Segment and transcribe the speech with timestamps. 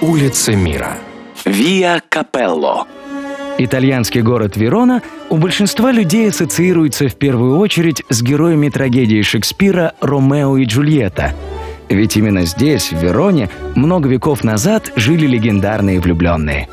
[0.00, 0.96] Улицы мира.
[1.44, 2.86] Виа Капелло.
[3.58, 10.56] Итальянский город Верона у большинства людей ассоциируется в первую очередь с героями трагедии Шекспира «Ромео
[10.56, 11.34] и Джульетта».
[11.90, 16.68] Ведь именно здесь, в Вероне, много веков назад жили легендарные влюбленные.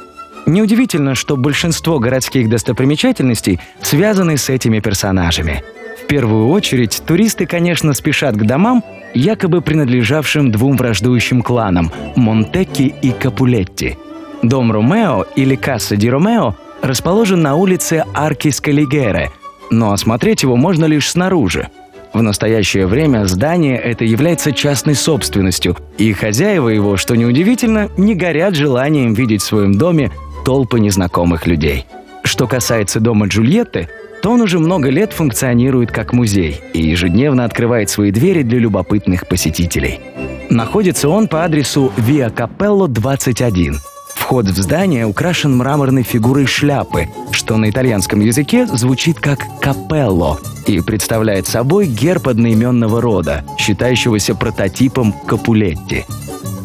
[0.45, 5.65] Неудивительно, что большинство городских достопримечательностей связаны с этими персонажами.
[6.01, 13.11] В первую очередь, туристы, конечно, спешат к домам, якобы принадлежавшим двум враждующим кланам– Монтекки и
[13.11, 13.97] Капулетти.
[14.43, 19.31] Дом Ромео или Касса ди Ромео расположен на улице Арки Скалигере,
[19.71, 21.69] но осмотреть его можно лишь снаружи.
[22.13, 28.55] В настоящее время здание это является частной собственностью, и хозяева его, что неудивительно, не горят
[28.55, 30.11] желанием видеть в своем доме
[30.45, 31.85] толпы незнакомых людей.
[32.23, 33.89] Что касается дома Джульетты,
[34.27, 39.25] то он уже много лет функционирует как музей и ежедневно открывает свои двери для любопытных
[39.25, 40.01] посетителей.
[40.49, 43.79] Находится он по адресу Виа Капелло 21.
[44.09, 50.81] Вход в здание украшен мраморной фигурой шляпы, что на итальянском языке звучит как «капелло» и
[50.81, 56.03] представляет собой герб одноименного рода, считающегося прототипом Капулетти.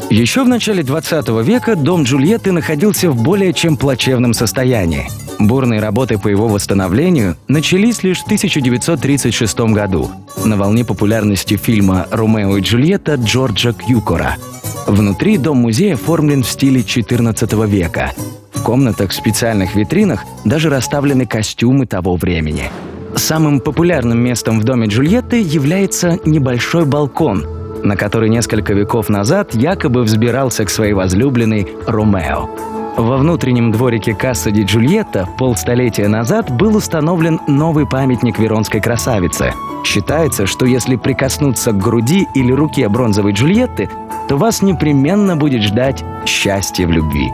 [0.09, 5.07] Еще в начале 20 века дом Джульетты находился в более чем плачевном состоянии.
[5.39, 10.09] Бурные работы по его восстановлению начались лишь в 1936 году
[10.45, 14.37] на волне популярности фильма «Ромео и Джульетта» Джорджа Кьюкора–
[14.85, 18.11] Внутри дом-музей оформлен в стиле XIV века.
[18.51, 22.69] В комнатах в специальных витринах даже расставлены костюмы того времени.
[23.15, 27.45] Самым популярным местом в доме Джульетты является небольшой балкон,
[27.83, 32.49] на который несколько веков назад якобы взбирался к своей возлюбленной Ромео.
[32.95, 39.53] Во внутреннем дворике Касса ди Джульетта полстолетия назад был установлен новый памятник веронской красавице.
[39.83, 43.89] Считается, что если прикоснуться к груди или руке бронзовой Джульетты,
[44.29, 47.31] то вас непременно будет ждать счастье в любви.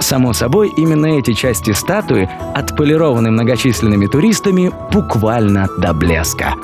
[0.00, 6.54] Само собой, именно эти части статуи отполированы многочисленными туристами буквально до блеска.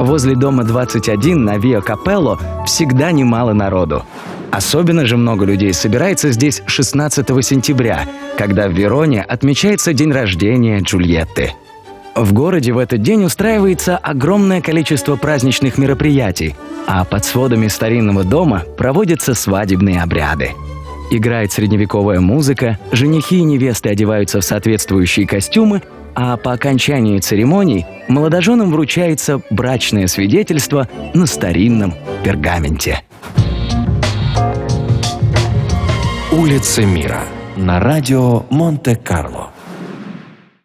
[0.00, 4.02] Возле дома 21 на Виа Капелло всегда немало народу.
[4.54, 8.06] Особенно же много людей собирается здесь 16 сентября,
[8.38, 11.54] когда в Вероне отмечается день рождения Джульетты.
[12.14, 16.54] В городе в этот день устраивается огромное количество праздничных мероприятий,
[16.86, 20.52] а под сводами старинного дома проводятся свадебные обряды.
[21.10, 25.82] Играет средневековая музыка, женихи и невесты одеваются в соответствующие костюмы,
[26.14, 33.02] а по окончании церемоний молодоженам вручается брачное свидетельство на старинном пергаменте.
[36.36, 37.20] Улицы мира.
[37.56, 39.53] На радио Монте-Карло.